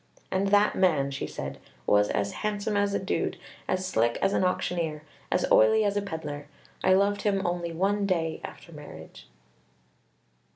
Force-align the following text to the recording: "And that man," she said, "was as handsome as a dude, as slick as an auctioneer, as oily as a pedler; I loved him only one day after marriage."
"And 0.31 0.47
that 0.47 0.75
man," 0.75 1.11
she 1.11 1.27
said, 1.27 1.59
"was 1.85 2.09
as 2.09 2.31
handsome 2.41 2.75
as 2.75 2.95
a 2.95 2.97
dude, 2.99 3.37
as 3.67 3.85
slick 3.85 4.17
as 4.19 4.33
an 4.33 4.43
auctioneer, 4.43 5.03
as 5.31 5.45
oily 5.51 5.83
as 5.83 5.95
a 5.95 6.01
pedler; 6.01 6.47
I 6.83 6.93
loved 6.93 7.21
him 7.21 7.45
only 7.45 7.71
one 7.71 8.07
day 8.07 8.41
after 8.43 8.71
marriage." 8.71 9.27